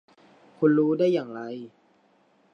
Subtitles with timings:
[0.57, 1.41] คุณรู้ได้อย่างไร?